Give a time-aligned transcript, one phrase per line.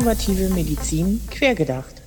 [0.00, 2.00] Innovative Medizin quergedacht.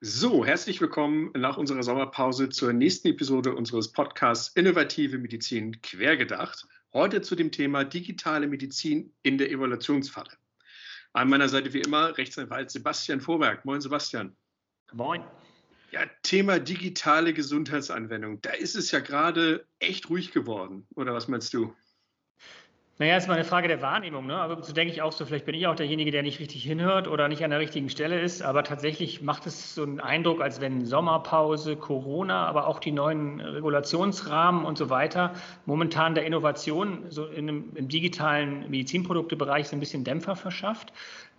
[0.00, 6.64] So, herzlich willkommen nach unserer Sommerpause zur nächsten Episode unseres Podcasts Innovative Medizin quergedacht.
[6.92, 10.30] Heute zu dem Thema digitale Medizin in der Evaluationsfalle.
[11.12, 13.64] An meiner Seite wie immer Rechtsanwalt Sebastian Vorberg.
[13.64, 14.36] Moin Sebastian.
[14.92, 15.24] Moin.
[15.90, 18.40] Ja, Thema digitale Gesundheitsanwendung.
[18.42, 20.86] Da ist es ja gerade echt ruhig geworden.
[20.94, 21.74] Oder was meinst du?
[23.00, 24.26] Naja, es ist mal eine Frage der Wahrnehmung.
[24.26, 24.36] Ne?
[24.36, 27.08] Aber so denke ich auch so, vielleicht bin ich auch derjenige, der nicht richtig hinhört
[27.08, 28.42] oder nicht an der richtigen Stelle ist.
[28.42, 33.40] Aber tatsächlich macht es so einen Eindruck, als wenn Sommerpause, Corona, aber auch die neuen
[33.40, 35.32] Regulationsrahmen und so weiter
[35.64, 40.92] momentan der Innovation so in im digitalen Medizinproduktebereich so ein bisschen Dämpfer verschafft.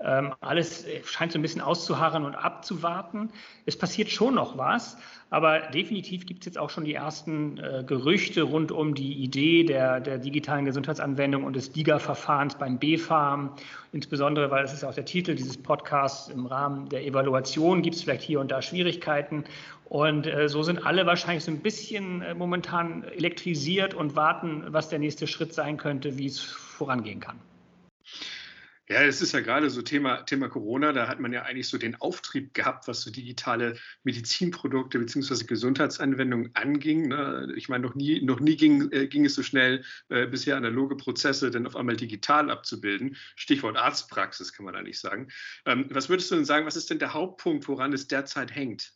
[0.04, 3.30] Ähm, alles scheint so ein bisschen auszuharren und abzuwarten.
[3.66, 4.98] Es passiert schon noch was,
[5.30, 9.64] aber definitiv gibt es jetzt auch schon die ersten äh, Gerüchte rund um die Idee
[9.64, 13.52] der, der digitalen Gesundheitsanwendung und des DIGA-Verfahrens beim BfArM.
[13.94, 18.04] Insbesondere, weil das ist auch der Titel dieses Podcasts, im Rahmen der Evaluation gibt es
[18.04, 19.46] vielleicht hier und da Schwierigkeiten.
[19.86, 24.90] Und äh, so sind alle wahrscheinlich so ein bisschen äh, momentan elektrisiert und warten, was
[24.90, 27.38] der nächste Schritt sein könnte, wie es vorangehen kann.
[28.92, 31.78] Ja, es ist ja gerade so Thema, Thema Corona, da hat man ja eigentlich so
[31.78, 35.46] den Auftrieb gehabt, was so digitale Medizinprodukte bzw.
[35.46, 37.08] Gesundheitsanwendungen anging.
[37.08, 37.54] Ne?
[37.56, 40.98] Ich meine, noch nie, noch nie ging, äh, ging es so schnell, äh, bisher analoge
[40.98, 43.16] Prozesse dann auf einmal digital abzubilden.
[43.38, 45.30] Stichwort Arztpraxis kann man eigentlich sagen.
[45.66, 48.92] Ähm, was würdest du denn sagen, was ist denn der Hauptpunkt, woran es derzeit hängt?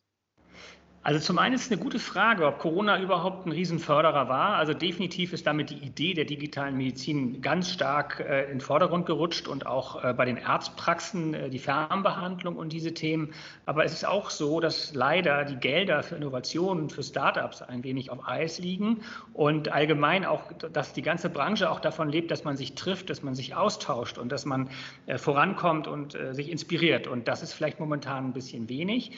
[1.06, 4.56] Also zum einen ist es eine gute Frage, ob Corona überhaupt ein Riesenförderer war.
[4.56, 9.06] Also definitiv ist damit die Idee der digitalen Medizin ganz stark äh, in den Vordergrund
[9.06, 13.36] gerutscht und auch äh, bei den Arztpraxen äh, die Fernbehandlung und diese Themen.
[13.68, 18.10] Aber es ist auch so, dass leider die Gelder für Innovationen, für Startups ein wenig
[18.10, 19.02] auf Eis liegen
[19.34, 23.22] und allgemein auch, dass die ganze Branche auch davon lebt, dass man sich trifft, dass
[23.22, 24.72] man sich austauscht und dass man
[25.06, 27.06] äh, vorankommt und äh, sich inspiriert.
[27.06, 29.12] Und das ist vielleicht momentan ein bisschen wenig.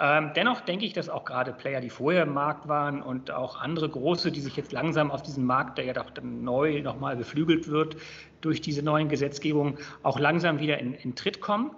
[0.00, 3.60] Ähm, dennoch denke ich, dass auch gerade Player, die vorher im Markt waren und auch
[3.60, 7.66] andere große, die sich jetzt langsam auf diesen Markt, der ja doch neu nochmal beflügelt
[7.66, 7.96] wird,
[8.40, 11.72] durch diese neuen Gesetzgebungen auch langsam wieder in, in Tritt kommen.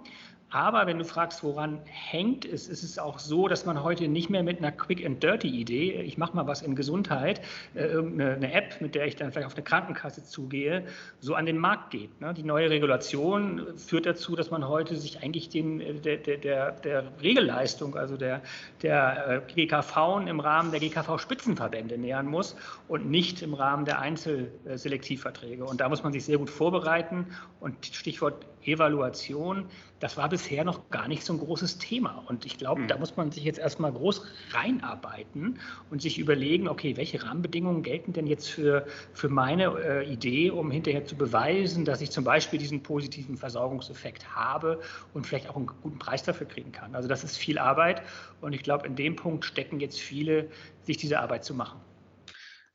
[0.49, 4.29] Aber wenn du fragst, woran hängt es, ist es auch so, dass man heute nicht
[4.29, 7.41] mehr mit einer Quick and Dirty Idee, ich mache mal was in Gesundheit,
[7.75, 10.85] äh, irgendeine App, mit der ich dann vielleicht auf eine Krankenkasse zugehe,
[11.19, 12.21] so an den Markt geht.
[12.21, 12.33] Ne?
[12.33, 17.03] Die neue Regulation führt dazu, dass man heute sich eigentlich den, äh, der, der, der
[17.21, 18.41] Regelleistung, also der,
[18.81, 22.55] der äh, GKV im Rahmen der GKV-Spitzenverbände nähern muss
[22.87, 25.65] und nicht im Rahmen der Einzelselektivverträge.
[25.65, 27.27] Und da muss man sich sehr gut vorbereiten.
[27.59, 29.65] Und Stichwort Evaluation,
[29.99, 32.23] das war bisher noch gar nicht so ein großes Thema.
[32.27, 32.87] Und ich glaube, mhm.
[32.87, 38.13] da muss man sich jetzt erstmal groß reinarbeiten und sich überlegen, okay, welche Rahmenbedingungen gelten
[38.13, 42.59] denn jetzt für, für meine äh, Idee, um hinterher zu beweisen, dass ich zum Beispiel
[42.59, 44.79] diesen positiven Versorgungseffekt habe
[45.13, 46.93] und vielleicht auch einen guten Preis dafür kriegen kann.
[46.95, 48.01] Also das ist viel Arbeit
[48.41, 50.49] und ich glaube, in dem Punkt stecken jetzt viele,
[50.83, 51.79] sich diese Arbeit zu machen.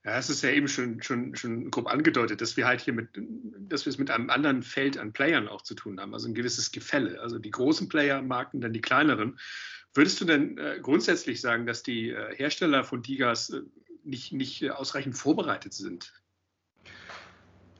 [0.04, 3.10] Ja, es ist ja eben schon, schon, schon grob angedeutet, dass wir halt hier mit,
[3.14, 6.34] dass wir es mit einem anderen Feld an Playern auch zu tun haben, also ein
[6.34, 7.20] gewisses Gefälle.
[7.20, 9.38] Also die großen Player-Marken, dann die kleineren.
[9.94, 13.60] Würdest du denn äh, grundsätzlich sagen, dass die äh, Hersteller von Digas äh,
[14.02, 16.12] nicht, nicht ausreichend vorbereitet sind?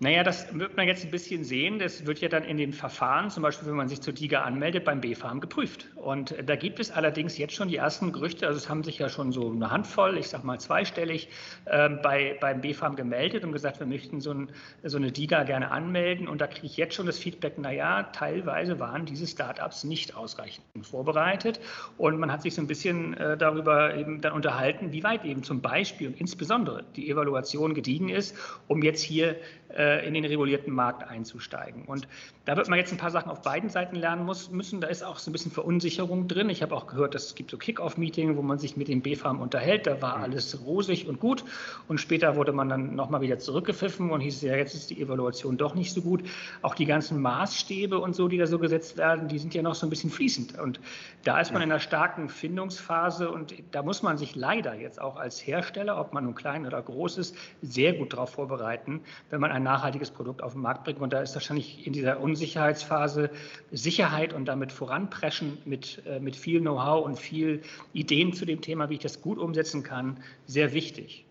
[0.03, 1.79] Naja, das wird man jetzt ein bisschen sehen.
[1.79, 4.85] Das wird ja dann in den Verfahren, zum Beispiel wenn man sich zur DIGA anmeldet,
[4.85, 5.87] beim BfArM geprüft.
[5.95, 9.09] Und da gibt es allerdings jetzt schon die ersten Gerüchte, also es haben sich ja
[9.09, 11.29] schon so eine Handvoll, ich sage mal zweistellig,
[11.67, 14.51] äh, bei, beim BfArM gemeldet und gesagt, wir möchten so, ein,
[14.83, 16.27] so eine DIGA gerne anmelden.
[16.27, 20.65] Und da kriege ich jetzt schon das Feedback, naja, teilweise waren diese Startups nicht ausreichend
[20.85, 21.61] vorbereitet.
[21.97, 25.45] Und man hat sich so ein bisschen äh, darüber eben dann unterhalten, wie weit eben
[25.45, 28.37] zum Beispiel und insbesondere die Evaluation gediegen ist,
[28.67, 29.37] um jetzt hier
[29.69, 31.85] äh, in den regulierten Markt einzusteigen.
[31.85, 32.09] Und
[32.45, 34.81] da wird man jetzt ein paar Sachen auf beiden Seiten lernen muss, müssen.
[34.81, 36.51] Da ist auch so ein bisschen Verunsicherung drin.
[36.51, 39.41] Ich habe auch gehört, dass es gibt so Kick-Off-Meetings, wo man sich mit dem BFAM
[39.41, 39.87] unterhält.
[39.87, 40.25] Da war mhm.
[40.25, 41.44] alles rosig und gut.
[41.89, 45.56] Und später wurde man dann nochmal wieder zurückgepfiffen und hieß, ja, jetzt ist die Evaluation
[45.56, 46.23] doch nicht so gut.
[46.62, 49.75] Auch die ganzen Maßstäbe und so, die da so gesetzt werden, die sind ja noch
[49.75, 50.59] so ein bisschen fließend.
[50.59, 50.81] Und
[51.25, 55.17] da ist man in einer starken Findungsphase und da muss man sich leider jetzt auch
[55.17, 59.00] als Hersteller, ob man nun klein oder groß ist, sehr gut darauf vorbereiten,
[59.31, 61.00] wenn man ein nachhaltiges Produkt auf den Markt bringt.
[61.00, 63.31] Und da ist wahrscheinlich in dieser Unsicherheitsphase
[63.73, 67.62] Sicherheit und damit voranpreschen mit, äh, mit viel Know-how und viel
[67.93, 71.25] Ideen zu dem Thema, wie ich das gut umsetzen kann, sehr wichtig.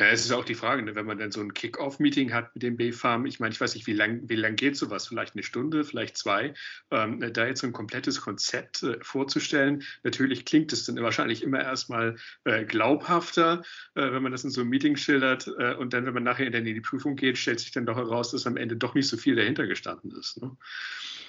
[0.00, 2.62] Ja, es ist auch die Frage, ne, wenn man dann so ein Kick-Off-Meeting hat mit
[2.62, 5.42] dem B-Farm, ich meine, ich weiß nicht, wie lange wie lang geht sowas, vielleicht eine
[5.42, 6.54] Stunde, vielleicht zwei,
[6.90, 9.82] ähm, da jetzt so ein komplettes Konzept äh, vorzustellen.
[10.02, 13.60] Natürlich klingt es dann wahrscheinlich immer erstmal äh, glaubhafter,
[13.94, 16.48] äh, wenn man das in so einem Meeting schildert äh, und dann, wenn man nachher
[16.48, 19.06] dann in die Prüfung geht, stellt sich dann doch heraus, dass am Ende doch nicht
[19.06, 20.40] so viel dahinter gestanden ist.
[20.40, 20.56] Ne?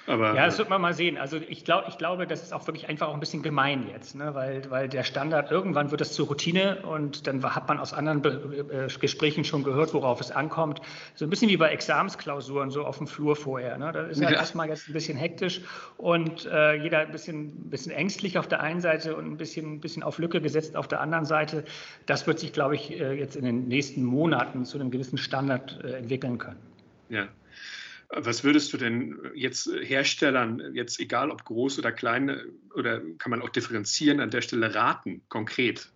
[0.08, 1.18] Aber, ja, das wird man mal sehen.
[1.18, 4.16] Also ich, glaub, ich glaube, das ist auch wirklich einfach auch ein bisschen gemein jetzt,
[4.16, 4.34] ne?
[4.34, 8.22] weil, weil der Standard, irgendwann wird das zur Routine und dann hat man aus anderen
[8.22, 8.61] Be äh,
[9.00, 10.81] Gesprächen schon gehört, worauf es ankommt.
[11.16, 13.78] So ein bisschen wie bei Examensklausuren, so auf dem Flur vorher.
[13.78, 13.92] Ne?
[13.92, 14.40] Das ist halt ja.
[14.40, 15.62] erstmal jetzt ein bisschen hektisch
[15.98, 19.81] und äh, jeder ein bisschen, bisschen ängstlich auf der einen Seite und ein bisschen, ein
[19.81, 21.63] bisschen auf Lücke gesetzt auf der anderen Seite.
[22.06, 25.80] Das wird sich, glaube ich, äh, jetzt in den nächsten Monaten zu einem gewissen Standard
[25.84, 26.60] äh, entwickeln können.
[27.10, 27.28] Ja.
[28.13, 32.42] Was würdest du denn jetzt Herstellern, jetzt egal ob groß oder klein,
[32.75, 35.90] oder kann man auch differenzieren, an der Stelle raten, konkret?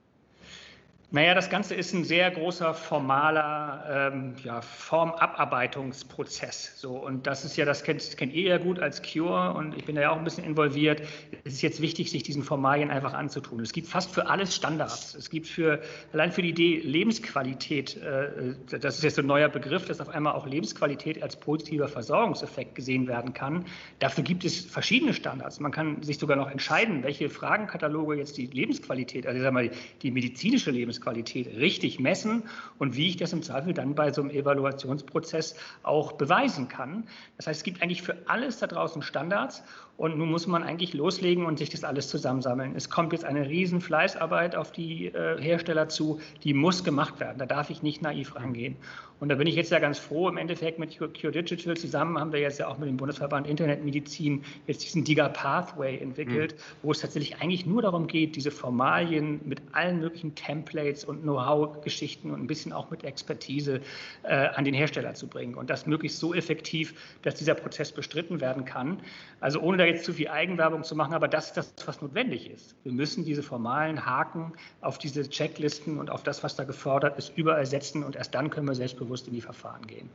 [1.11, 6.79] Naja, das Ganze ist ein sehr großer formaler ähm, ja, Formabarbeitungsprozess.
[6.79, 9.85] So, und das ist ja, das kennt, kennt ihr ja gut als Cure und ich
[9.85, 11.03] bin da ja auch ein bisschen involviert.
[11.43, 13.59] Es ist jetzt wichtig, sich diesen Formalien einfach anzutun.
[13.59, 15.13] Es gibt fast für alles Standards.
[15.13, 15.79] Es gibt für,
[16.11, 20.09] allein für die Idee Lebensqualität, äh, das ist jetzt so ein neuer Begriff, dass auf
[20.09, 23.65] einmal auch Lebensqualität als positiver Versorgungseffekt gesehen werden kann.
[23.99, 25.59] Dafür gibt es verschiedene Standards.
[25.59, 29.69] Man kann sich sogar noch entscheiden, welche Fragenkataloge jetzt die Lebensqualität, also ich sag mal,
[30.01, 32.43] die medizinische Lebensqualität, Lebensqualität richtig messen
[32.79, 37.07] und wie ich das im Zweifel dann bei so einem Evaluationsprozess auch beweisen kann.
[37.37, 39.63] Das heißt, es gibt eigentlich für alles da draußen Standards
[39.97, 42.73] und nun muss man eigentlich loslegen und sich das alles zusammensammeln.
[42.75, 47.37] Es kommt jetzt eine riesen Fleißarbeit auf die äh, Hersteller zu, die muss gemacht werden.
[47.37, 48.75] Da darf ich nicht naiv rangehen.
[49.21, 52.33] Und da bin ich jetzt ja ganz froh, im Endeffekt mit Cure Digital zusammen haben
[52.33, 56.59] wir jetzt ja auch mit dem Bundesverband Internetmedizin jetzt diesen DIGA Pathway entwickelt, mhm.
[56.83, 62.29] wo es tatsächlich eigentlich nur darum geht, diese Formalien mit allen möglichen Templates und Know-how-Geschichten
[62.29, 63.79] und ein bisschen auch mit Expertise
[64.23, 65.55] äh, an den Hersteller zu bringen.
[65.55, 68.99] Und das möglichst so effektiv, dass dieser Prozess bestritten werden kann.
[69.39, 72.75] Also ohne jetzt zu viel Eigenwerbung zu machen, aber das ist das, was notwendig ist.
[72.83, 77.37] Wir müssen diese formalen Haken auf diese Checklisten und auf das, was da gefordert ist,
[77.37, 80.09] überall setzen und erst dann können wir selbstbewusst in die Verfahren gehen.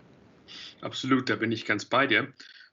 [0.81, 2.33] Absolut, da bin ich ganz bei dir.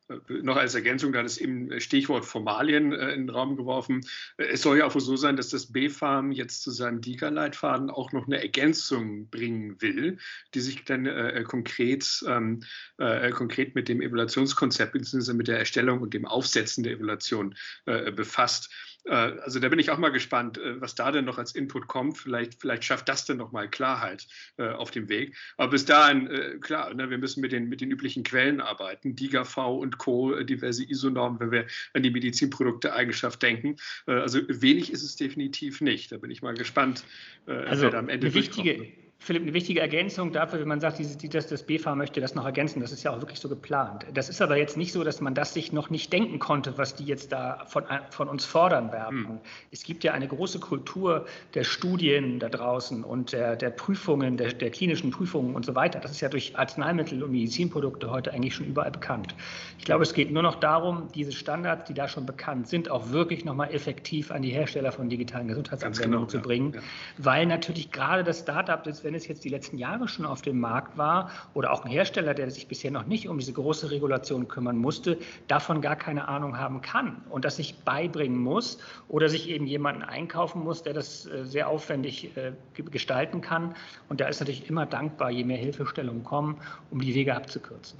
[0.10, 4.06] Äh, noch als Ergänzung, da ist eben Stichwort Formalien äh, in den Raum geworfen.
[4.38, 8.12] Äh, es soll ja auch so sein, dass das BfArM jetzt zu seinem DIGA-Leitfaden auch
[8.12, 10.18] noch eine Ergänzung bringen will,
[10.54, 12.64] die sich dann äh, konkret, ähm,
[12.98, 15.34] äh, konkret mit dem Evaluationskonzept bzw.
[15.34, 17.56] mit der Erstellung und dem Aufsetzen der Evaluation
[17.86, 18.70] äh, befasst.
[19.08, 21.88] Äh, also da bin ich auch mal gespannt, äh, was da denn noch als Input
[21.88, 22.18] kommt.
[22.18, 24.28] Vielleicht, vielleicht schafft das dann nochmal Klarheit
[24.58, 25.36] äh, auf dem Weg.
[25.58, 29.58] Aber bis dahin, klar, ne, wir müssen mit den, mit den üblichen Quellen arbeiten, DIGAV
[29.58, 33.76] und Co., diverse ISO-Normen, wenn wir an die Medizinprodukte-Eigenschaft denken.
[34.06, 36.12] Also wenig ist es definitiv nicht.
[36.12, 37.04] Da bin ich mal gespannt,
[37.46, 39.07] also wer da am Ende wichtige, durchkommt.
[39.20, 42.46] Philipp, eine wichtige Ergänzung dafür, wenn man sagt, dieses, das, das BFA möchte das noch
[42.46, 44.06] ergänzen, das ist ja auch wirklich so geplant.
[44.14, 46.96] Das ist aber jetzt nicht so, dass man das sich noch nicht denken konnte, was
[46.96, 49.20] die jetzt da von, von uns fordern werden.
[49.20, 49.40] Mhm.
[49.72, 51.26] Es gibt ja eine große Kultur
[51.56, 56.00] der Studien da draußen und der, der Prüfungen, der, der, klinischen Prüfungen und so weiter.
[56.00, 59.36] Das ist ja durch Arzneimittel und Medizinprodukte heute eigentlich schon überall bekannt.
[59.80, 63.10] Ich glaube, es geht nur noch darum, diese Standards, die da schon bekannt sind, auch
[63.10, 66.86] wirklich nochmal effektiv an die Hersteller von digitalen Gesundheitsanwendungen genau, zu bringen, ja, ja.
[67.18, 70.60] weil natürlich gerade das Startup, das wenn es jetzt die letzten Jahre schon auf dem
[70.60, 74.50] Markt war oder auch ein Hersteller, der sich bisher noch nicht um diese große Regulation
[74.50, 75.18] kümmern musste,
[75.48, 80.04] davon gar keine Ahnung haben kann und das sich beibringen muss oder sich eben jemanden
[80.04, 83.76] einkaufen muss, der das äh, sehr aufwendig äh, gestalten kann.
[84.10, 86.58] Und da ist natürlich immer dankbar, je mehr Hilfestellungen kommen,
[86.92, 88.00] um die Wege abzukürzen.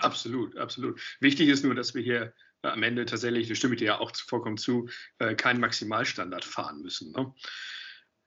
[0.00, 0.98] Absolut, absolut.
[1.20, 2.32] Wichtig ist nur, dass wir hier
[2.62, 4.88] äh, am Ende tatsächlich, das stimme ich dir ja auch vollkommen zu,
[5.36, 7.12] keinen Maximalstandard fahren müssen.
[7.12, 7.34] Ne?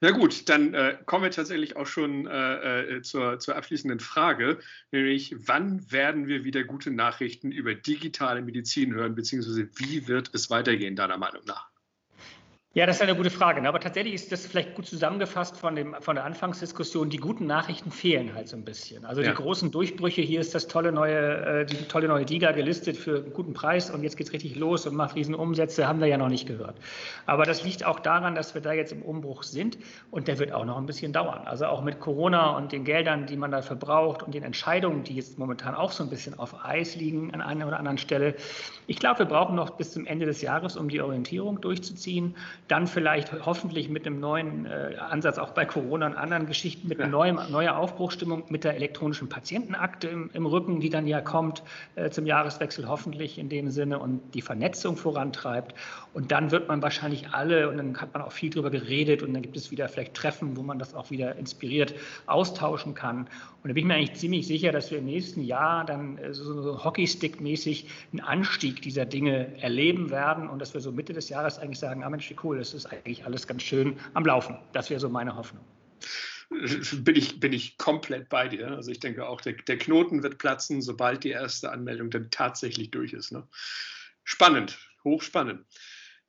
[0.04, 4.58] Na gut, dann äh, kommen wir tatsächlich auch schon äh, äh, zur, zur abschließenden Frage,
[4.90, 10.50] nämlich wann werden wir wieder gute Nachrichten über digitale Medizin hören, beziehungsweise wie wird es
[10.50, 11.71] weitergehen, deiner Meinung nach?
[12.74, 13.60] Ja, das ist eine gute Frage.
[13.60, 13.68] Ne?
[13.68, 17.10] Aber tatsächlich ist das vielleicht gut zusammengefasst von, dem, von der Anfangsdiskussion.
[17.10, 19.04] Die guten Nachrichten fehlen halt so ein bisschen.
[19.04, 19.28] Also ja.
[19.28, 23.24] die großen Durchbrüche, hier ist das tolle neue, äh, die tolle neue DIGA gelistet für
[23.24, 26.16] einen guten Preis und jetzt geht es richtig los und macht Riesenumsätze, haben wir ja
[26.16, 26.76] noch nicht gehört.
[27.26, 29.76] Aber das liegt auch daran, dass wir da jetzt im Umbruch sind
[30.10, 31.42] und der wird auch noch ein bisschen dauern.
[31.44, 35.14] Also auch mit Corona und den Geldern, die man dafür braucht und den Entscheidungen, die
[35.14, 38.34] jetzt momentan auch so ein bisschen auf Eis liegen an einer oder anderen Stelle.
[38.86, 42.34] Ich glaube, wir brauchen noch bis zum Ende des Jahres, um die Orientierung durchzuziehen.
[42.68, 46.98] Dann vielleicht hoffentlich mit einem neuen äh, Ansatz auch bei Corona und anderen Geschichten, mit
[46.98, 47.06] ja.
[47.06, 51.62] neuer, neuer Aufbruchstimmung, mit der elektronischen Patientenakte im, im Rücken, die dann ja kommt
[51.96, 55.74] äh, zum Jahreswechsel hoffentlich in dem Sinne und die Vernetzung vorantreibt.
[56.14, 59.32] Und dann wird man wahrscheinlich alle, und dann hat man auch viel darüber geredet und
[59.34, 61.94] dann gibt es wieder vielleicht Treffen, wo man das auch wieder inspiriert
[62.26, 63.28] austauschen kann.
[63.62, 66.34] Und da bin ich mir eigentlich ziemlich sicher, dass wir im nächsten Jahr dann äh,
[66.34, 71.58] so Hockeystick-mäßig einen Anstieg dieser Dinge erleben werden und dass wir so Mitte des Jahres
[71.58, 74.58] eigentlich sagen, ah Mensch, wie cool, das ist eigentlich alles ganz schön am Laufen.
[74.72, 75.64] Das wäre so meine Hoffnung.
[76.50, 78.72] Bin ich, bin ich komplett bei dir.
[78.72, 82.90] Also ich denke auch, der, der Knoten wird platzen, sobald die erste Anmeldung dann tatsächlich
[82.90, 83.32] durch ist.
[83.32, 83.46] Ne?
[84.24, 85.64] Spannend, hochspannend.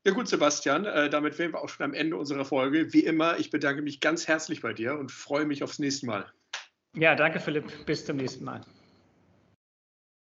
[0.05, 2.91] Ja gut, Sebastian, äh, damit wären wir auch schon am Ende unserer Folge.
[2.91, 6.31] Wie immer, ich bedanke mich ganz herzlich bei dir und freue mich aufs nächste Mal.
[6.95, 7.85] Ja, danke Philipp.
[7.85, 8.61] Bis zum nächsten Mal.